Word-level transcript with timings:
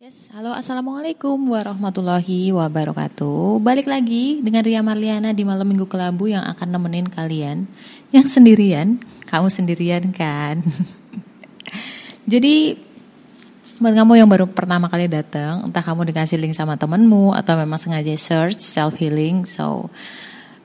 Yes, 0.00 0.32
halo 0.32 0.56
assalamualaikum 0.56 1.36
warahmatullahi 1.52 2.56
wabarakatuh. 2.56 3.60
Balik 3.60 3.84
lagi 3.84 4.40
dengan 4.40 4.64
Ria 4.64 4.80
Marliana 4.80 5.36
di 5.36 5.44
malam 5.44 5.68
minggu 5.68 5.84
kelabu 5.84 6.24
yang 6.24 6.40
akan 6.40 6.72
nemenin 6.72 7.04
kalian 7.04 7.68
yang 8.08 8.24
sendirian. 8.24 8.96
Kamu 9.28 9.52
sendirian 9.52 10.08
kan? 10.16 10.64
Jadi 12.32 12.80
buat 13.76 13.92
kamu 13.92 14.24
yang 14.24 14.28
baru 14.32 14.48
pertama 14.48 14.88
kali 14.88 15.04
datang, 15.04 15.68
entah 15.68 15.84
kamu 15.84 16.08
dikasih 16.08 16.40
link 16.40 16.56
sama 16.56 16.80
temenmu 16.80 17.36
atau 17.36 17.60
memang 17.60 17.76
sengaja 17.76 18.16
search 18.16 18.56
self 18.56 18.96
healing, 18.96 19.44
so 19.44 19.92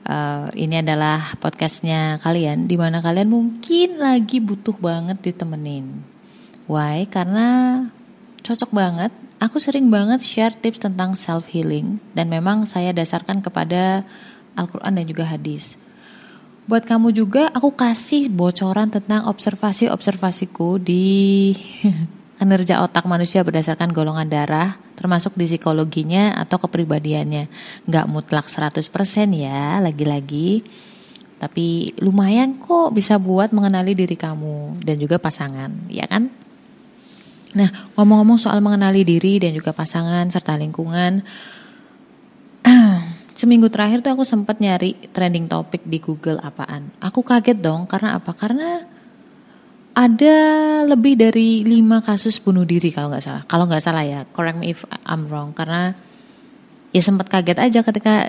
uh, 0.08 0.48
ini 0.56 0.80
adalah 0.80 1.36
podcastnya 1.44 2.16
kalian, 2.24 2.64
di 2.64 2.80
mana 2.80 3.04
kalian 3.04 3.28
mungkin 3.28 4.00
lagi 4.00 4.40
butuh 4.40 4.80
banget 4.80 5.20
ditemenin. 5.20 5.92
Why? 6.64 7.04
Karena 7.04 7.84
cocok 8.40 8.72
banget 8.72 9.25
aku 9.40 9.60
sering 9.60 9.92
banget 9.92 10.24
share 10.24 10.54
tips 10.54 10.82
tentang 10.82 11.14
self 11.14 11.50
healing 11.52 12.00
dan 12.16 12.28
memang 12.32 12.64
saya 12.64 12.92
dasarkan 12.92 13.44
kepada 13.44 14.04
Al-Qur'an 14.56 14.96
dan 14.96 15.04
juga 15.04 15.28
hadis. 15.28 15.76
Buat 16.66 16.82
kamu 16.82 17.14
juga 17.14 17.46
aku 17.54 17.78
kasih 17.78 18.26
bocoran 18.26 18.90
tentang 18.90 19.30
observasi-observasiku 19.30 20.82
di 20.82 21.54
kinerja 22.40 22.82
otak 22.82 23.06
manusia 23.06 23.46
berdasarkan 23.46 23.94
golongan 23.94 24.26
darah 24.26 24.76
termasuk 24.96 25.36
di 25.36 25.46
psikologinya 25.46 26.34
atau 26.40 26.56
kepribadiannya. 26.58 27.46
Nggak 27.86 28.06
mutlak 28.08 28.48
100% 28.48 28.82
ya 29.36 29.78
lagi-lagi. 29.78 30.64
Tapi 31.36 31.92
lumayan 32.00 32.56
kok 32.56 32.96
bisa 32.96 33.20
buat 33.20 33.52
mengenali 33.52 33.92
diri 33.92 34.16
kamu 34.16 34.80
dan 34.80 34.96
juga 34.96 35.20
pasangan, 35.20 35.68
ya 35.92 36.08
kan? 36.08 36.32
Nah, 37.54 37.70
ngomong-ngomong 37.94 38.42
soal 38.42 38.58
mengenali 38.58 39.06
diri 39.06 39.38
dan 39.38 39.54
juga 39.54 39.70
pasangan 39.70 40.26
serta 40.26 40.58
lingkungan, 40.58 41.22
seminggu 43.38 43.70
terakhir 43.70 44.02
tuh 44.02 44.18
aku 44.18 44.24
sempat 44.26 44.58
nyari 44.58 44.98
trending 45.14 45.46
topik 45.46 45.86
di 45.86 46.02
Google 46.02 46.42
apaan. 46.42 46.90
Aku 46.98 47.22
kaget 47.22 47.62
dong 47.62 47.86
karena 47.86 48.18
apa? 48.18 48.34
Karena 48.34 48.82
ada 49.96 50.36
lebih 50.84 51.16
dari 51.16 51.64
lima 51.64 52.04
kasus 52.04 52.36
bunuh 52.36 52.68
diri 52.68 52.92
kalau 52.92 53.08
nggak 53.08 53.24
salah. 53.24 53.42
Kalau 53.48 53.64
nggak 53.64 53.80
salah 53.80 54.04
ya, 54.04 54.20
correct 54.28 54.60
me 54.60 54.76
if 54.76 54.84
I'm 55.08 55.24
wrong. 55.24 55.56
Karena 55.56 55.96
ya 56.92 57.00
sempat 57.00 57.32
kaget 57.32 57.56
aja 57.56 57.80
ketika 57.80 58.28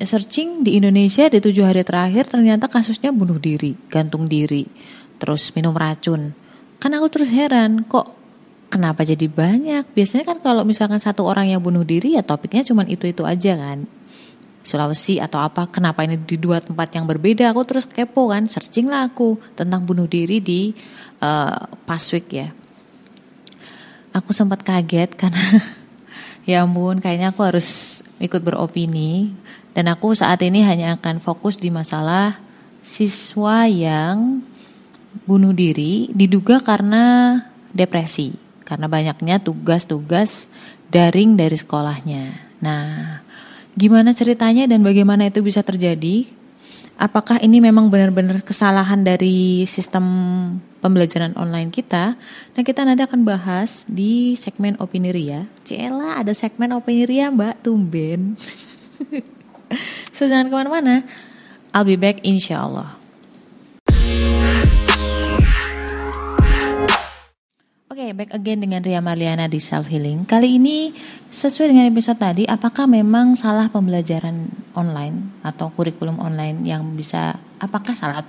searching 0.00 0.64
di 0.64 0.80
Indonesia 0.80 1.28
di 1.28 1.38
tujuh 1.38 1.68
hari 1.68 1.84
terakhir 1.84 2.32
ternyata 2.32 2.72
kasusnya 2.72 3.12
bunuh 3.12 3.36
diri, 3.36 3.76
gantung 3.92 4.24
diri, 4.24 4.64
terus 5.20 5.52
minum 5.52 5.76
racun. 5.76 6.32
Kan 6.80 6.96
aku 6.96 7.12
terus 7.12 7.28
heran 7.28 7.84
kok 7.84 8.15
kenapa 8.76 9.08
jadi 9.08 9.24
banyak? 9.24 9.88
Biasanya 9.96 10.28
kan 10.28 10.38
kalau 10.44 10.68
misalkan 10.68 11.00
satu 11.00 11.24
orang 11.24 11.48
yang 11.48 11.64
bunuh 11.64 11.80
diri 11.80 12.12
ya 12.12 12.20
topiknya 12.20 12.60
cuma 12.60 12.84
itu-itu 12.84 13.24
aja 13.24 13.56
kan. 13.56 13.88
Sulawesi 14.60 15.16
atau 15.16 15.40
apa, 15.40 15.64
kenapa 15.72 16.04
ini 16.04 16.20
di 16.20 16.36
dua 16.36 16.60
tempat 16.60 16.92
yang 16.92 17.08
berbeda? 17.08 17.56
Aku 17.56 17.64
terus 17.64 17.88
kepo 17.88 18.28
kan, 18.28 18.44
searching 18.44 18.92
lah 18.92 19.08
aku 19.08 19.40
tentang 19.56 19.88
bunuh 19.88 20.04
diri 20.04 20.44
di 20.44 20.76
uh, 21.24 21.64
Paswik 21.88 22.28
ya. 22.28 22.52
Aku 24.12 24.36
sempat 24.36 24.60
kaget 24.60 25.16
karena 25.16 25.40
ya 26.50 26.68
ampun 26.68 27.00
kayaknya 27.00 27.32
aku 27.32 27.40
harus 27.48 28.00
ikut 28.20 28.44
beropini 28.44 29.32
dan 29.72 29.88
aku 29.88 30.12
saat 30.12 30.40
ini 30.44 30.64
hanya 30.64 30.96
akan 31.00 31.20
fokus 31.20 31.56
di 31.60 31.68
masalah 31.68 32.40
siswa 32.80 33.68
yang 33.68 34.40
bunuh 35.28 35.52
diri 35.52 36.08
diduga 36.16 36.64
karena 36.64 37.36
depresi 37.76 38.45
karena 38.66 38.90
banyaknya 38.90 39.38
tugas-tugas 39.38 40.50
daring 40.90 41.38
dari 41.38 41.54
sekolahnya. 41.54 42.34
Nah, 42.58 43.22
gimana 43.78 44.10
ceritanya 44.10 44.66
dan 44.66 44.82
bagaimana 44.82 45.30
itu 45.30 45.40
bisa 45.40 45.62
terjadi? 45.62 46.26
Apakah 46.96 47.36
ini 47.44 47.60
memang 47.60 47.92
benar-benar 47.92 48.40
kesalahan 48.40 49.04
dari 49.04 49.68
sistem 49.68 50.04
pembelajaran 50.80 51.36
online 51.36 51.68
kita? 51.68 52.16
Nah, 52.56 52.62
kita 52.64 52.88
nanti 52.88 53.04
akan 53.04 53.20
bahas 53.22 53.84
di 53.84 54.32
segmen 54.32 54.80
opini 54.80 55.12
Ria. 55.12 55.44
Cela, 55.60 56.16
ada 56.16 56.32
segmen 56.32 56.72
opini 56.72 57.04
Ria, 57.04 57.28
Mbak. 57.28 57.60
Tumben. 57.60 58.40
so, 60.16 60.24
jangan 60.24 60.48
ke 60.48 60.56
mana-mana. 60.56 61.04
I'll 61.76 61.84
be 61.84 62.00
back 62.00 62.24
insya 62.24 62.64
Allah. 62.64 62.96
Oke, 67.96 68.12
okay, 68.12 68.12
back 68.12 68.36
again 68.36 68.60
dengan 68.60 68.84
Ria 68.84 69.00
Marliana 69.00 69.48
di 69.48 69.56
Self 69.56 69.88
Healing. 69.88 70.28
Kali 70.28 70.60
ini 70.60 70.92
sesuai 71.32 71.72
dengan 71.72 71.88
episode 71.88 72.20
tadi, 72.20 72.44
apakah 72.44 72.84
memang 72.84 73.32
salah 73.32 73.72
pembelajaran 73.72 74.52
online 74.76 75.40
atau 75.40 75.72
kurikulum 75.72 76.20
online 76.20 76.60
yang 76.68 76.84
bisa 76.92 77.40
apakah 77.56 77.96
salah 77.96 78.20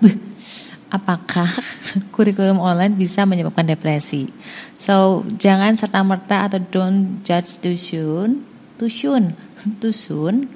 apakah 0.98 1.52
kurikulum 2.16 2.64
online 2.64 2.96
bisa 2.96 3.28
menyebabkan 3.28 3.68
depresi? 3.68 4.32
So, 4.80 5.28
jangan 5.36 5.76
serta 5.76 6.00
merta 6.00 6.48
atau 6.48 6.64
don't 6.64 7.20
judge 7.28 7.60
too 7.60 7.76
soon, 7.76 8.48
too 8.80 8.88
soon, 8.88 9.36
too 9.84 9.92
soon. 9.92 10.48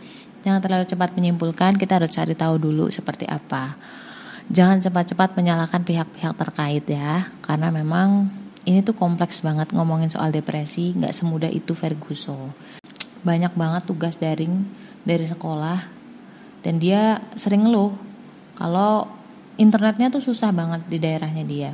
Jangan 0.48 0.64
terlalu 0.64 0.88
cepat 0.88 1.20
menyimpulkan, 1.20 1.76
kita 1.76 2.00
harus 2.00 2.16
cari 2.16 2.32
tahu 2.32 2.64
dulu 2.64 2.88
seperti 2.88 3.28
apa. 3.28 3.76
Jangan 4.48 4.80
cepat-cepat 4.80 5.36
menyalahkan 5.36 5.84
pihak-pihak 5.84 6.32
terkait 6.40 6.88
ya, 6.88 7.28
karena 7.44 7.76
memang 7.76 8.40
ini 8.66 8.86
tuh 8.86 8.94
kompleks 8.94 9.42
banget 9.42 9.74
ngomongin 9.74 10.10
soal 10.12 10.30
depresi. 10.30 10.94
Nggak 10.94 11.14
semudah 11.16 11.50
itu 11.50 11.74
Ferguson. 11.74 12.54
Banyak 13.26 13.54
banget 13.58 13.90
tugas 13.90 14.18
daring 14.22 14.66
dari 15.02 15.26
sekolah. 15.26 16.02
Dan 16.62 16.78
dia 16.78 17.18
sering 17.34 17.66
ngeluh 17.66 17.94
kalau 18.54 19.10
internetnya 19.58 20.14
tuh 20.14 20.22
susah 20.22 20.54
banget 20.54 20.86
di 20.86 20.98
daerahnya 21.02 21.42
dia 21.42 21.74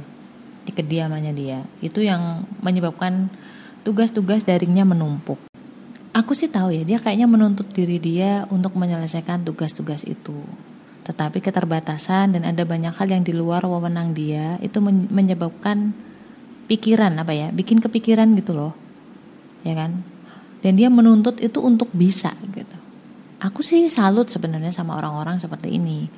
di 0.68 0.76
kediamannya 0.76 1.32
dia. 1.32 1.64
Itu 1.80 2.04
yang 2.04 2.44
menyebabkan 2.60 3.32
tugas-tugas 3.88 4.44
daringnya 4.44 4.84
menumpuk. 4.84 5.40
Aku 6.12 6.36
sih 6.36 6.52
tahu 6.52 6.76
ya 6.76 6.84
dia 6.84 7.00
kayaknya 7.00 7.32
menuntut 7.32 7.72
diri 7.72 8.04
dia 8.04 8.44
untuk 8.52 8.76
menyelesaikan 8.76 9.48
tugas-tugas 9.48 10.04
itu. 10.04 10.36
Tetapi 11.08 11.40
keterbatasan 11.40 12.36
dan 12.36 12.44
ada 12.44 12.68
banyak 12.68 12.92
hal 12.92 13.08
yang 13.08 13.24
di 13.24 13.32
luar 13.32 13.64
wewenang 13.64 14.12
dia 14.12 14.60
itu 14.60 14.84
menyebabkan 14.84 15.96
pikiran 16.68 17.16
apa 17.16 17.32
ya 17.32 17.48
bikin 17.56 17.80
kepikiran 17.80 18.36
gitu 18.36 18.54
loh 18.54 18.88
ya 19.68 19.74
kan? 19.76 20.04
Dan 20.64 20.80
dia 20.80 20.90
menuntut 20.90 21.38
itu 21.44 21.60
untuk 21.62 21.92
bisa 21.94 22.34
gitu. 22.56 22.78
Aku 23.38 23.62
sih 23.62 23.86
salut 23.94 24.32
sebenarnya 24.32 24.74
sama 24.74 24.98
orang-orang 24.98 25.38
seperti 25.38 25.78
ini. 25.78 26.10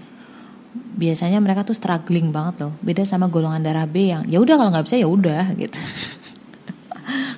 Biasanya 0.74 1.44
mereka 1.44 1.68
tuh 1.68 1.76
struggling 1.76 2.32
banget 2.32 2.64
loh. 2.64 2.74
Beda 2.80 3.04
sama 3.04 3.28
golongan 3.28 3.60
darah 3.60 3.90
B 3.90 4.14
yang 4.14 4.24
ya 4.30 4.40
udah 4.40 4.56
kalau 4.56 4.70
nggak 4.72 4.86
bisa 4.88 4.96
ya 4.96 5.08
udah 5.10 5.54
gitu. 5.58 5.80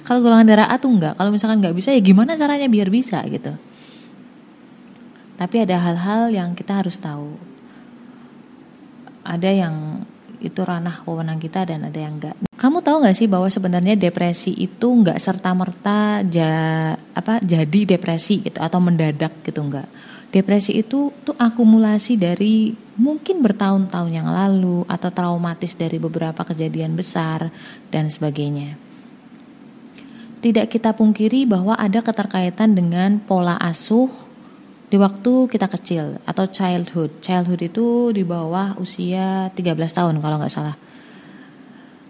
Kalau 0.05 0.19
golongan 0.19 0.43
darah 0.43 0.67
A 0.67 0.75
tuh 0.75 0.91
nggak 0.91 1.15
kalau 1.15 1.31
misalkan 1.31 1.63
nggak 1.63 1.71
bisa 1.71 1.95
ya 1.95 2.03
gimana 2.03 2.35
caranya 2.35 2.67
biar 2.67 2.91
bisa 2.91 3.23
gitu. 3.31 3.55
Tapi 5.39 5.55
ada 5.63 5.79
hal-hal 5.79 6.27
yang 6.35 6.51
kita 6.51 6.83
harus 6.83 6.99
tahu. 6.99 7.39
Ada 9.23 9.47
yang 9.55 10.03
itu 10.43 10.59
ranah 10.59 11.07
wewenang 11.07 11.39
kita 11.39 11.63
dan 11.63 11.87
ada 11.87 11.95
yang 11.95 12.19
enggak. 12.19 12.35
Kamu 12.61 12.85
tahu 12.85 13.01
nggak 13.01 13.17
sih 13.17 13.25
bahwa 13.25 13.49
sebenarnya 13.49 13.97
depresi 13.97 14.53
itu 14.53 14.85
nggak 14.85 15.17
serta 15.17 15.49
merta 15.57 16.21
ja, 16.21 16.93
apa 16.93 17.41
jadi 17.41 17.97
depresi 17.97 18.45
gitu 18.45 18.61
atau 18.61 18.77
mendadak 18.77 19.33
gitu 19.41 19.65
enggak. 19.65 19.89
Depresi 20.29 20.77
itu 20.77 21.09
tuh 21.25 21.33
akumulasi 21.41 22.21
dari 22.21 22.69
mungkin 23.01 23.41
bertahun-tahun 23.41 24.13
yang 24.13 24.29
lalu 24.29 24.85
atau 24.85 25.09
traumatis 25.09 25.73
dari 25.73 25.97
beberapa 25.97 26.45
kejadian 26.45 26.93
besar 26.93 27.49
dan 27.89 28.13
sebagainya. 28.13 28.77
Tidak 30.45 30.69
kita 30.69 30.93
pungkiri 30.93 31.49
bahwa 31.49 31.73
ada 31.73 32.05
keterkaitan 32.05 32.77
dengan 32.77 33.17
pola 33.25 33.57
asuh, 33.57 34.09
di 34.93 35.01
waktu 35.01 35.49
kita 35.49 35.65
kecil 35.65 36.21
atau 36.29 36.45
childhood. 36.45 37.25
Childhood 37.25 37.73
itu 37.73 38.13
di 38.13 38.21
bawah 38.21 38.77
usia 38.77 39.49
13 39.49 39.97
tahun 39.97 40.21
kalau 40.21 40.37
nggak 40.37 40.53
salah. 40.53 40.90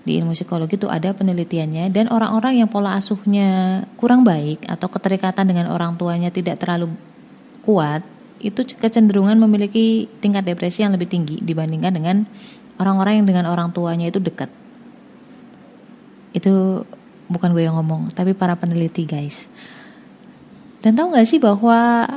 Di 0.02 0.18
ilmu 0.18 0.34
psikologi 0.34 0.82
itu 0.82 0.90
ada 0.90 1.14
penelitiannya 1.14 1.94
dan 1.94 2.10
orang-orang 2.10 2.66
yang 2.66 2.70
pola 2.70 2.98
asuhnya 2.98 3.84
kurang 4.02 4.26
baik 4.26 4.66
atau 4.66 4.90
keterikatan 4.90 5.46
dengan 5.46 5.70
orang 5.70 5.94
tuanya 5.94 6.34
tidak 6.34 6.58
terlalu 6.58 6.90
kuat 7.62 8.02
itu 8.42 8.66
kecenderungan 8.66 9.38
memiliki 9.38 10.10
tingkat 10.18 10.42
depresi 10.42 10.82
yang 10.82 10.98
lebih 10.98 11.06
tinggi 11.06 11.38
dibandingkan 11.46 11.94
dengan 11.94 12.26
orang-orang 12.82 13.22
yang 13.22 13.28
dengan 13.30 13.46
orang 13.46 13.70
tuanya 13.70 14.10
itu 14.10 14.18
dekat. 14.18 14.50
Itu 16.34 16.84
bukan 17.30 17.54
gue 17.54 17.64
yang 17.64 17.78
ngomong, 17.78 18.10
tapi 18.10 18.34
para 18.34 18.58
peneliti 18.58 19.06
guys. 19.06 19.46
Dan 20.82 20.98
tahu 20.98 21.14
nggak 21.14 21.28
sih 21.30 21.38
bahwa 21.38 22.10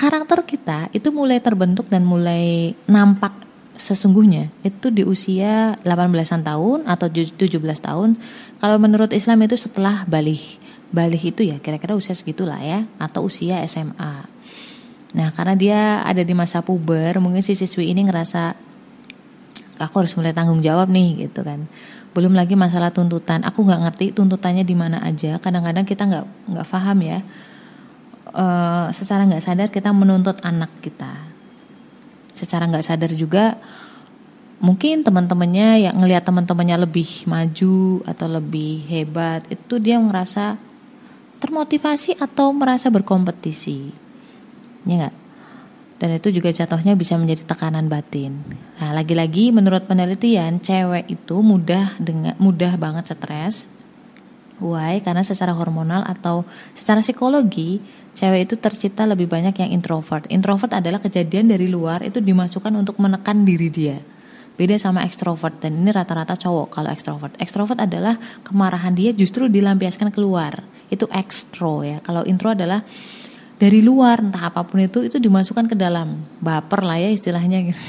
karakter 0.00 0.40
kita 0.48 0.88
itu 0.96 1.12
mulai 1.12 1.38
terbentuk 1.44 1.92
dan 1.92 2.08
mulai 2.08 2.72
nampak 2.88 3.51
sesungguhnya 3.76 4.52
itu 4.62 4.92
di 4.92 5.02
usia 5.02 5.80
18-an 5.84 6.42
tahun 6.44 6.78
atau 6.84 7.06
17 7.08 7.58
tahun. 7.58 8.20
Kalau 8.60 8.76
menurut 8.78 9.10
Islam 9.12 9.44
itu 9.44 9.56
setelah 9.56 10.04
balik. 10.08 10.60
balik 10.92 11.24
itu 11.24 11.48
ya 11.48 11.56
kira-kira 11.56 11.96
usia 11.96 12.12
segitulah 12.12 12.60
ya 12.60 12.84
atau 13.00 13.24
usia 13.24 13.64
SMA. 13.64 14.28
Nah 15.16 15.28
karena 15.32 15.56
dia 15.56 15.80
ada 16.04 16.20
di 16.20 16.36
masa 16.36 16.60
puber 16.60 17.16
mungkin 17.16 17.40
si 17.40 17.56
siswi 17.56 17.96
ini 17.96 18.04
ngerasa 18.04 18.52
aku 19.80 20.04
harus 20.04 20.12
mulai 20.20 20.36
tanggung 20.36 20.60
jawab 20.60 20.92
nih 20.92 21.28
gitu 21.28 21.40
kan. 21.40 21.64
Belum 22.12 22.36
lagi 22.36 22.60
masalah 22.60 22.92
tuntutan. 22.92 23.40
Aku 23.40 23.64
nggak 23.64 23.88
ngerti 23.88 24.06
tuntutannya 24.12 24.68
di 24.68 24.76
mana 24.76 25.00
aja. 25.00 25.40
Kadang-kadang 25.40 25.88
kita 25.88 26.04
nggak 26.04 26.24
nggak 26.52 26.66
paham 26.68 26.98
ya. 27.00 27.18
Uh, 28.32 28.92
secara 28.92 29.24
nggak 29.24 29.44
sadar 29.44 29.68
kita 29.72 29.96
menuntut 29.96 30.36
anak 30.44 30.68
kita. 30.84 31.31
Secara 32.32 32.68
nggak 32.68 32.84
sadar 32.84 33.12
juga 33.12 33.60
mungkin 34.62 35.02
teman-temannya 35.02 35.90
yang 35.90 35.94
ngelihat 35.98 36.24
teman-temannya 36.26 36.86
lebih 36.86 37.26
maju 37.26 38.02
atau 38.06 38.26
lebih 38.30 38.86
hebat 38.88 39.42
itu 39.50 39.82
dia 39.82 39.98
merasa 39.98 40.56
termotivasi 41.42 42.16
atau 42.18 42.54
merasa 42.54 42.88
berkompetisi. 42.88 43.90
Ya 44.86 44.94
enggak 44.98 45.22
dan 46.02 46.18
itu 46.18 46.34
juga 46.34 46.50
jatuhnya 46.50 46.98
bisa 46.98 47.14
menjadi 47.14 47.46
tekanan 47.46 47.86
batin. 47.86 48.42
Nah 48.82 48.90
lagi-lagi 48.90 49.54
menurut 49.54 49.86
penelitian 49.86 50.58
cewek 50.58 51.06
itu 51.06 51.38
mudah 51.46 51.94
dengan 52.02 52.34
mudah 52.42 52.74
banget 52.74 53.14
stres. 53.14 53.70
Why? 54.58 54.98
Karena 54.98 55.22
secara 55.22 55.54
hormonal 55.54 56.02
atau 56.02 56.42
secara 56.74 57.06
psikologi 57.06 57.78
cewek 58.12 58.48
itu 58.50 58.54
tercipta 58.60 59.08
lebih 59.08 59.28
banyak 59.28 59.56
yang 59.56 59.70
introvert 59.72 60.28
introvert 60.28 60.72
adalah 60.76 61.00
kejadian 61.00 61.48
dari 61.48 61.68
luar 61.68 62.04
itu 62.04 62.20
dimasukkan 62.20 62.72
untuk 62.76 63.00
menekan 63.00 63.44
diri 63.44 63.68
dia 63.72 63.98
Beda 64.52 64.76
sama 64.76 65.00
ekstrovert 65.08 65.64
dan 65.64 65.80
ini 65.80 65.88
rata-rata 65.88 66.36
cowok 66.36 66.76
kalau 66.76 66.92
ekstrovert. 66.92 67.32
Ekstrovert 67.40 67.80
adalah 67.80 68.20
kemarahan 68.44 68.92
dia 68.92 69.16
justru 69.16 69.48
dilampiaskan 69.48 70.12
keluar. 70.12 70.60
Itu 70.92 71.08
ekstro 71.08 71.80
ya. 71.80 72.04
Kalau 72.04 72.20
intro 72.28 72.52
adalah 72.52 72.84
dari 73.56 73.80
luar 73.80 74.20
entah 74.20 74.52
apa 74.52 74.60
pun 74.68 74.84
itu 74.84 75.08
itu 75.08 75.16
dimasukkan 75.16 75.72
ke 75.72 75.76
dalam. 75.76 76.20
Baper 76.44 76.84
lah 76.84 77.00
ya 77.00 77.08
istilahnya 77.08 77.72
gitu. 77.72 77.84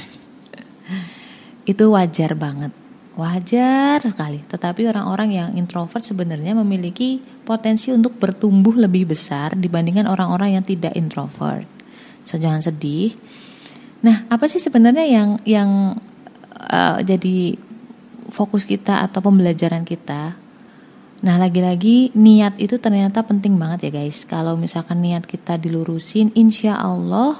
itu 1.76 1.84
wajar 1.92 2.32
banget. 2.32 2.72
Wajar 3.14 4.02
sekali. 4.02 4.42
Tetapi 4.42 4.90
orang-orang 4.90 5.30
yang 5.30 5.50
introvert 5.54 6.02
sebenarnya 6.02 6.58
memiliki 6.58 7.22
potensi 7.46 7.94
untuk 7.94 8.18
bertumbuh 8.18 8.74
lebih 8.74 9.14
besar 9.14 9.54
dibandingkan 9.54 10.10
orang-orang 10.10 10.58
yang 10.58 10.64
tidak 10.66 10.98
introvert. 10.98 11.66
So 12.26 12.42
jangan 12.42 12.58
sedih. 12.58 13.14
Nah, 14.02 14.26
apa 14.26 14.50
sih 14.50 14.58
sebenarnya 14.58 15.06
yang 15.06 15.38
yang 15.46 15.70
uh, 16.58 16.98
jadi 17.06 17.54
fokus 18.34 18.66
kita 18.66 19.06
atau 19.06 19.22
pembelajaran 19.22 19.86
kita. 19.86 20.34
Nah, 21.24 21.36
lagi-lagi 21.40 22.12
niat 22.18 22.58
itu 22.58 22.76
ternyata 22.82 23.22
penting 23.22 23.54
banget 23.56 23.88
ya 23.88 24.02
guys. 24.02 24.26
Kalau 24.26 24.58
misalkan 24.58 25.00
niat 25.00 25.24
kita 25.24 25.56
dilurusin, 25.56 26.34
insya 26.34 26.76
Allah 26.76 27.38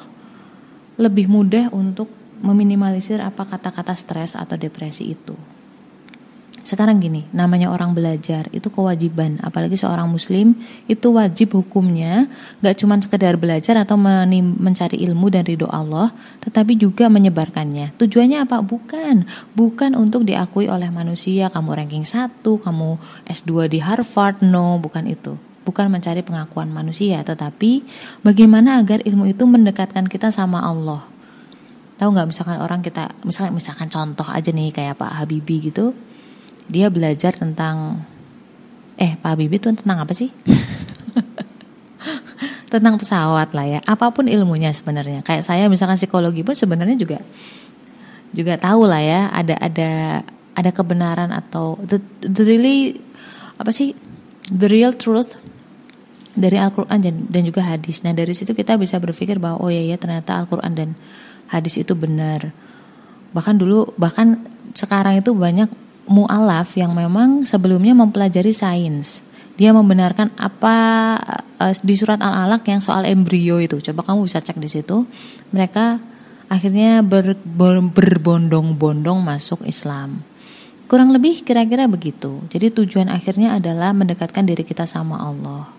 lebih 0.96 1.26
mudah 1.26 1.74
untuk 1.74 2.06
meminimalisir 2.40 3.18
apa 3.18 3.42
kata-kata 3.42 3.92
stres 3.98 4.38
atau 4.38 4.54
depresi 4.54 5.12
itu. 5.12 5.34
Sekarang 6.64 6.96
gini, 6.96 7.28
namanya 7.37 7.69
orang 7.69 7.93
belajar 7.93 8.49
itu 8.49 8.72
kewajiban, 8.72 9.37
apalagi 9.44 9.76
seorang 9.76 10.08
muslim 10.08 10.56
itu 10.88 11.12
wajib 11.12 11.52
hukumnya 11.61 12.25
gak 12.64 12.81
cuma 12.81 12.96
sekedar 12.96 13.37
belajar 13.37 13.76
atau 13.76 14.00
mencari 14.00 14.96
ilmu 15.05 15.28
dan 15.28 15.44
ridho 15.44 15.69
Allah, 15.69 16.16
tetapi 16.40 16.81
juga 16.81 17.12
menyebarkannya. 17.12 17.93
Tujuannya 18.00 18.49
apa? 18.49 18.64
Bukan, 18.64 19.28
bukan 19.52 19.93
untuk 19.93 20.25
diakui 20.25 20.64
oleh 20.64 20.88
manusia, 20.88 21.52
kamu 21.52 21.84
ranking 21.84 22.08
1, 22.08 22.40
kamu 22.40 22.96
S2 23.28 23.69
di 23.69 23.84
Harvard, 23.84 24.40
no, 24.40 24.81
bukan 24.81 25.05
itu. 25.05 25.37
Bukan 25.69 25.93
mencari 25.93 26.25
pengakuan 26.25 26.72
manusia, 26.72 27.20
tetapi 27.20 27.84
bagaimana 28.25 28.81
agar 28.81 29.05
ilmu 29.05 29.28
itu 29.28 29.44
mendekatkan 29.44 30.08
kita 30.08 30.32
sama 30.32 30.64
Allah. 30.64 31.05
Tahu 32.00 32.08
nggak 32.08 32.28
misalkan 32.32 32.56
orang 32.56 32.81
kita, 32.81 33.12
misalkan 33.20 33.52
misalkan 33.52 33.93
contoh 33.93 34.25
aja 34.32 34.49
nih 34.49 34.72
kayak 34.72 34.96
Pak 34.96 35.20
Habibie 35.20 35.60
gitu, 35.60 35.93
dia 36.69 36.88
belajar 36.88 37.37
tentang 37.37 38.05
eh 38.94 39.19
Pak 39.19 39.34
Habibie 39.34 39.58
itu 39.58 39.69
tentang 39.75 39.99
apa 40.00 40.14
sih? 40.14 40.31
tentang 42.72 42.99
pesawat 42.99 43.55
lah 43.55 43.66
ya. 43.66 43.81
Apa 43.87 44.11
pun 44.11 44.26
ilmunya 44.26 44.75
sebenarnya. 44.75 45.22
Kayak 45.22 45.46
saya 45.46 45.70
misalkan 45.70 45.99
psikologi 45.99 46.43
pun 46.43 46.58
sebenarnya 46.58 46.99
juga 46.99 47.19
juga 48.34 48.58
tahu 48.58 48.90
lah 48.90 48.99
ya 48.99 49.31
ada 49.31 49.55
ada 49.62 49.90
ada 50.58 50.70
kebenaran 50.75 51.31
atau 51.31 51.78
the, 51.87 52.02
the 52.19 52.43
really 52.43 52.99
apa 53.55 53.70
sih 53.70 53.94
the 54.50 54.67
real 54.67 54.90
truth 54.90 55.38
dari 56.34 56.58
Al-Qur'an 56.58 56.99
dan, 56.99 57.31
dan 57.31 57.46
juga 57.46 57.62
hadis. 57.62 58.02
Nah, 58.02 58.10
dari 58.10 58.34
situ 58.34 58.58
kita 58.58 58.75
bisa 58.75 58.99
berpikir 58.99 59.38
bahwa 59.38 59.62
oh 59.62 59.70
ya 59.70 59.87
ya 59.87 59.94
ternyata 59.94 60.34
Al-Qur'an 60.43 60.75
dan 60.75 60.99
hadis 61.46 61.78
itu 61.78 61.94
benar. 61.94 62.50
Bahkan 63.31 63.55
dulu 63.55 63.94
bahkan 63.94 64.43
sekarang 64.75 65.22
itu 65.22 65.31
banyak 65.31 65.70
mualaf 66.08 66.76
yang 66.76 66.92
memang 66.92 67.48
sebelumnya 67.48 67.96
mempelajari 67.96 68.52
sains. 68.52 69.24
Dia 69.54 69.70
membenarkan 69.70 70.34
apa 70.34 70.76
uh, 71.62 71.74
di 71.80 71.94
surat 71.94 72.18
Al-Alaq 72.18 72.66
yang 72.66 72.82
soal 72.82 73.06
embrio 73.06 73.62
itu. 73.62 73.78
Coba 73.78 74.02
kamu 74.02 74.26
bisa 74.26 74.42
cek 74.42 74.58
di 74.58 74.66
situ. 74.66 75.06
Mereka 75.54 76.02
akhirnya 76.50 77.00
ber, 77.06 77.38
ber, 77.38 77.78
berbondong-bondong 77.80 79.22
masuk 79.22 79.62
Islam. 79.62 80.26
Kurang 80.90 81.14
lebih 81.14 81.46
kira-kira 81.46 81.88
begitu. 81.88 82.44
Jadi 82.52 82.74
tujuan 82.74 83.08
akhirnya 83.08 83.56
adalah 83.56 83.96
mendekatkan 83.96 84.44
diri 84.44 84.66
kita 84.66 84.84
sama 84.84 85.16
Allah. 85.16 85.70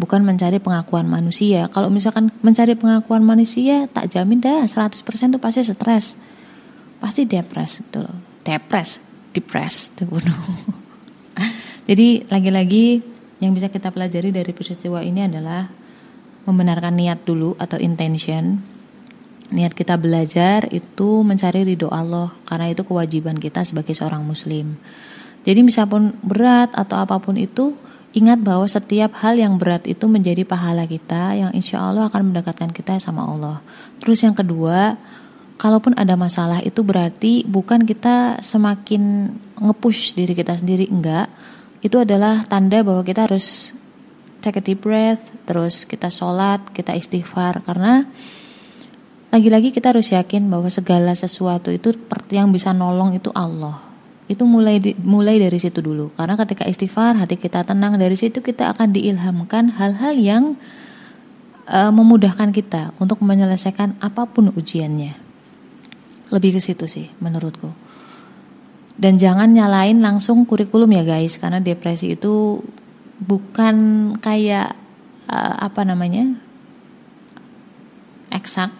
Bukan 0.00 0.24
mencari 0.24 0.56
pengakuan 0.56 1.04
manusia. 1.04 1.68
Kalau 1.68 1.92
misalkan 1.92 2.32
mencari 2.40 2.72
pengakuan 2.72 3.20
manusia, 3.20 3.84
tak 3.92 4.08
jamin 4.08 4.40
dah 4.40 4.64
100% 4.64 4.96
itu 5.04 5.36
pasti 5.36 5.60
stres. 5.60 6.16
Pasti 7.02 7.28
depres 7.28 7.84
gitu 7.84 8.00
loh. 8.00 8.16
Depres, 8.40 9.09
depressed 9.34 10.04
Jadi 11.90 12.22
lagi-lagi 12.30 13.02
yang 13.42 13.56
bisa 13.56 13.66
kita 13.66 13.90
pelajari 13.90 14.30
dari 14.30 14.52
peristiwa 14.54 15.02
ini 15.02 15.26
adalah 15.26 15.66
membenarkan 16.46 16.94
niat 16.94 17.26
dulu 17.26 17.56
atau 17.58 17.80
intention. 17.80 18.62
Niat 19.50 19.74
kita 19.74 19.98
belajar 19.98 20.70
itu 20.70 21.26
mencari 21.26 21.66
ridho 21.66 21.90
Allah 21.90 22.30
karena 22.46 22.70
itu 22.70 22.86
kewajiban 22.86 23.34
kita 23.34 23.66
sebagai 23.66 23.90
seorang 23.90 24.22
muslim. 24.22 24.78
Jadi 25.42 25.66
misalpun 25.66 26.14
berat 26.22 26.70
atau 26.78 27.00
apa 27.02 27.18
pun 27.18 27.34
itu 27.34 27.74
ingat 28.14 28.38
bahwa 28.42 28.66
setiap 28.70 29.18
hal 29.22 29.38
yang 29.38 29.58
berat 29.58 29.86
itu 29.90 30.06
menjadi 30.06 30.46
pahala 30.46 30.86
kita 30.86 31.34
yang 31.34 31.50
insya 31.50 31.82
Allah 31.82 32.06
akan 32.06 32.30
mendekatkan 32.30 32.70
kita 32.70 33.02
sama 33.02 33.26
Allah. 33.26 33.58
Terus 33.98 34.22
yang 34.22 34.36
kedua 34.38 34.94
kalaupun 35.60 35.92
ada 36.00 36.16
masalah 36.16 36.64
itu 36.64 36.80
berarti 36.80 37.44
bukan 37.44 37.84
kita 37.84 38.40
semakin 38.40 39.28
ngepush 39.60 40.16
diri 40.16 40.32
kita 40.32 40.56
sendiri 40.56 40.88
enggak. 40.88 41.28
Itu 41.84 42.00
adalah 42.00 42.48
tanda 42.48 42.80
bahwa 42.80 43.04
kita 43.04 43.28
harus 43.28 43.76
take 44.40 44.56
a 44.56 44.64
deep 44.64 44.80
breath 44.80 45.28
terus 45.44 45.84
kita 45.84 46.08
sholat 46.08 46.64
kita 46.72 46.96
istighfar. 46.96 47.60
Karena 47.60 48.08
lagi-lagi 49.28 49.68
kita 49.68 49.92
harus 49.92 50.08
yakin 50.16 50.48
bahwa 50.48 50.72
segala 50.72 51.12
sesuatu 51.12 51.68
itu 51.68 51.92
yang 52.32 52.48
bisa 52.48 52.72
nolong 52.72 53.20
itu 53.20 53.28
Allah. 53.36 53.76
Itu 54.32 54.48
mulai 54.48 54.80
di, 54.80 54.96
mulai 54.96 55.36
dari 55.36 55.60
situ 55.60 55.84
dulu. 55.84 56.08
Karena 56.16 56.40
ketika 56.40 56.64
istighfar 56.64 57.20
hati 57.20 57.36
kita 57.36 57.68
tenang 57.68 58.00
dari 58.00 58.16
situ 58.16 58.40
kita 58.40 58.72
akan 58.72 58.96
diilhamkan 58.96 59.76
hal-hal 59.76 60.16
yang 60.16 60.56
uh, 61.68 61.92
memudahkan 61.92 62.48
kita 62.48 62.96
untuk 62.96 63.20
menyelesaikan 63.20 64.00
apa 64.00 64.24
pun 64.24 64.56
ujiannya 64.56 65.29
lebih 66.30 66.56
ke 66.56 66.60
situ 66.62 66.86
sih 66.86 67.10
menurutku. 67.18 67.70
Dan 69.00 69.16
jangan 69.16 69.48
nyalain 69.50 69.96
langsung 69.98 70.44
kurikulum 70.44 70.92
ya 70.92 71.04
guys, 71.06 71.40
karena 71.40 71.56
depresi 71.56 72.14
itu 72.14 72.60
bukan 73.20 73.76
kayak 74.20 74.76
uh, 75.28 75.54
apa 75.60 75.84
namanya 75.84 76.36
eksak 78.28 78.72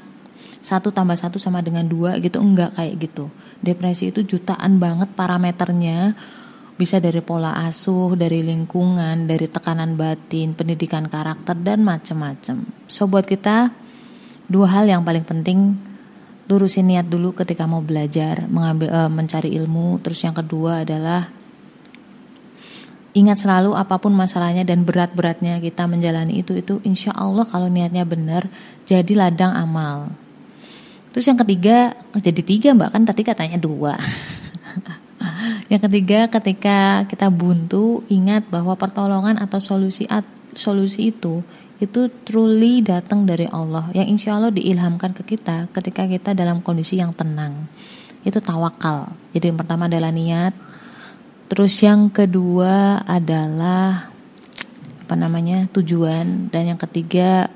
satu 0.60 0.92
tambah 0.92 1.16
satu 1.16 1.40
sama 1.40 1.64
dengan 1.64 1.88
dua 1.88 2.20
gitu 2.20 2.36
enggak 2.36 2.76
kayak 2.76 3.00
gitu. 3.00 3.32
Depresi 3.64 4.12
itu 4.12 4.24
jutaan 4.24 4.76
banget 4.76 5.08
parameternya 5.16 6.12
bisa 6.76 6.96
dari 6.96 7.20
pola 7.20 7.68
asuh, 7.68 8.16
dari 8.16 8.40
lingkungan, 8.40 9.28
dari 9.28 9.48
tekanan 9.48 10.00
batin, 10.00 10.56
pendidikan 10.56 11.08
karakter 11.12 11.56
dan 11.60 11.84
macam-macam. 11.84 12.64
So 12.88 13.04
buat 13.04 13.28
kita 13.28 13.72
dua 14.48 14.66
hal 14.68 14.84
yang 14.88 15.04
paling 15.04 15.24
penting 15.24 15.76
lurusin 16.50 16.90
niat 16.90 17.06
dulu 17.06 17.30
ketika 17.30 17.62
mau 17.70 17.78
belajar, 17.78 18.50
mengambil 18.50 18.90
uh, 18.90 19.06
mencari 19.06 19.54
ilmu. 19.54 20.02
Terus 20.02 20.26
yang 20.26 20.34
kedua 20.34 20.82
adalah 20.82 21.30
ingat 23.14 23.42
selalu 23.42 23.78
apa 23.78 24.02
pun 24.02 24.10
masalahnya 24.14 24.66
dan 24.66 24.82
berat-beratnya 24.82 25.62
kita 25.62 25.86
menjalani 25.86 26.42
itu 26.42 26.54
itu 26.58 26.78
insya 26.86 27.10
Allah 27.14 27.42
kalau 27.46 27.66
niatnya 27.66 28.02
benar 28.02 28.50
jadi 28.82 29.14
ladang 29.14 29.54
amal. 29.54 30.10
Terus 31.10 31.26
yang 31.26 31.38
ketiga 31.38 31.94
jadi 32.18 32.42
tiga 32.42 32.68
mbak 32.74 32.90
kan 32.94 33.02
tadi 33.06 33.22
katanya 33.22 33.58
dua. 33.58 33.98
yang 35.72 35.82
ketiga 35.86 36.30
ketika 36.30 37.06
kita 37.06 37.30
buntu 37.30 38.02
ingat 38.10 38.46
bahwa 38.50 38.74
pertolongan 38.78 39.38
atau 39.38 39.58
solusi 39.58 40.06
solusi 40.54 41.14
itu 41.14 41.42
itu 41.80 42.12
truly 42.28 42.84
datang 42.84 43.24
dari 43.24 43.48
Allah 43.48 43.88
yang 43.96 44.04
insya 44.04 44.36
Allah 44.36 44.52
diilhamkan 44.52 45.16
ke 45.16 45.24
kita 45.24 45.72
ketika 45.72 46.04
kita 46.04 46.36
dalam 46.36 46.60
kondisi 46.60 47.00
yang 47.00 47.16
tenang. 47.16 47.72
Itu 48.20 48.44
tawakal. 48.44 49.16
Jadi 49.32 49.48
yang 49.48 49.56
pertama 49.56 49.88
adalah 49.88 50.12
niat. 50.12 50.52
Terus 51.48 51.72
yang 51.80 52.12
kedua 52.12 53.00
adalah 53.08 54.12
apa 55.08 55.14
namanya 55.16 55.64
tujuan. 55.72 56.52
Dan 56.52 56.76
yang 56.76 56.80
ketiga 56.80 57.48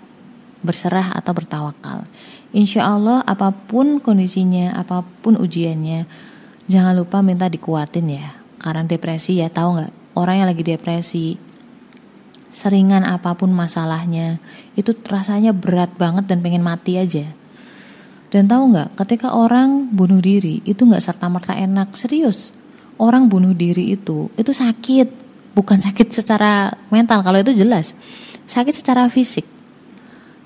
berserah 0.64 1.12
atau 1.21 1.37
bertawakal. 1.37 2.09
Insya 2.57 2.88
Allah 2.88 3.21
apa 3.28 3.52
pun 3.52 4.00
kondisinya 4.00 4.73
apa 4.73 5.04
pun 5.21 5.37
ujiannya 5.37 6.09
jangan 6.64 6.97
lupa 6.97 7.21
minta 7.21 7.52
dikuatin 7.52 8.09
ya. 8.09 8.33
Karena 8.57 8.88
depresi 8.88 9.45
ya 9.45 9.52
tahu 9.52 9.76
nggak? 9.76 9.93
Orang 10.16 10.40
yang 10.40 10.49
lagi 10.49 10.64
depresi 10.64 11.37
seringan 12.54 13.02
apa 13.02 13.34
pun 13.34 13.50
masalahnya 13.50 14.38
itu 14.78 14.94
rasanya 15.11 15.50
berat 15.50 15.90
banget 15.99 16.30
dan 16.30 16.38
pengen 16.38 16.62
mati 16.62 16.94
aja. 16.94 17.26
Dan 18.30 18.46
tahu 18.46 18.70
nggak 18.70 18.94
ketika 19.02 19.34
orang 19.34 19.90
bunuh 19.90 20.23
diri 20.23 20.62
itu 20.62 20.87
nggak 20.87 21.02
serta 21.02 21.26
merta 21.26 21.58
enak. 21.58 21.99
Serius 21.99 22.54
orang 23.02 23.26
bunuh 23.26 23.50
diri 23.58 23.90
itu 23.99 24.30
itu 24.38 24.54
sakit. 24.54 25.26
Bukan 25.58 25.82
sakit 25.90 26.14
secara 26.14 26.70
mental 26.94 27.26
kalau 27.26 27.42
itu 27.42 27.50
jelas. 27.50 27.99
Sakit 28.46 28.75
secara 28.75 29.11
fisik. 29.11 29.50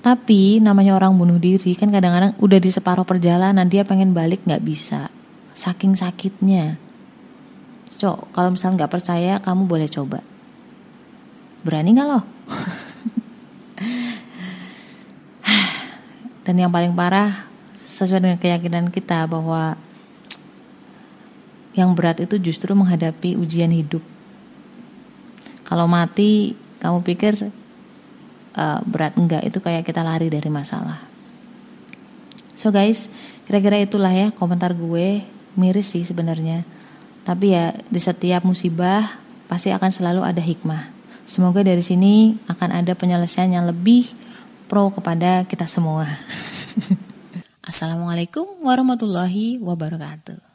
Tapi 0.01 0.63
namanya 0.63 0.97
orang 0.97 1.13
bunuh 1.13 1.37
diri 1.37 1.77
kan 1.77 1.93
kadang-kadang 1.93 2.33
udah 2.41 2.57
di 2.57 2.71
separuh 2.73 3.05
perjalanan 3.05 3.69
dia 3.69 3.85
pengen 3.85 4.17
balik 4.17 4.41
nggak 4.49 4.65
bisa. 4.65 5.13
Saking 5.53 5.93
sakitnya. 5.93 6.81
Cok 7.99 8.33
kalau 8.33 8.55
misalnya 8.55 8.85
nggak 8.85 8.93
percaya 8.97 9.33
kamu 9.43 9.67
boleh 9.67 9.91
coba 9.91 10.28
Berani 11.63 11.91
gak 11.95 12.07
lo? 12.07 12.19
Dan 16.47 16.55
yang 16.57 16.73
paling 16.73 16.97
parah 16.97 17.45
sesuai 17.77 18.23
dengan 18.23 18.39
keyakinan 18.41 18.89
kita 18.89 19.27
bahwa 19.29 19.77
yang 21.77 21.93
berat 21.93 22.23
itu 22.23 22.41
justru 22.41 22.73
menghadapi 22.73 23.37
ujian 23.37 23.69
hidup. 23.69 24.01
Kalau 25.67 25.85
mati, 25.85 26.57
kamu 26.81 27.05
pikir 27.05 27.53
uh, 28.57 28.79
berat 28.87 29.13
enggak? 29.19 29.45
Itu 29.45 29.61
kayak 29.61 29.85
kita 29.85 30.01
lari 30.01 30.33
dari 30.33 30.49
masalah. 30.49 30.97
So 32.57 32.73
guys, 32.73 33.13
kira-kira 33.45 33.77
itulah 33.79 34.11
ya 34.11 34.33
komentar 34.33 34.73
gue. 34.73 35.23
Miris 35.53 35.93
sih 35.93 36.01
sebenarnya. 36.01 36.65
Tapi 37.23 37.53
ya 37.53 37.75
di 37.93 37.99
setiap 38.01 38.41
musibah 38.41 39.05
pasti 39.45 39.69
akan 39.69 39.91
selalu 39.93 40.21
ada 40.25 40.41
hikmah. 40.41 40.98
Semoga 41.29 41.61
dari 41.61 41.85
sini 41.85 42.41
akan 42.49 42.73
ada 42.73 42.97
penyelesaian 42.97 43.53
yang 43.53 43.69
lebih 43.69 44.09
pro 44.65 44.89
kepada 44.89 45.45
kita 45.45 45.69
semua. 45.69 46.09
Assalamualaikum 47.69 48.65
warahmatullahi 48.65 49.61
wabarakatuh. 49.61 50.48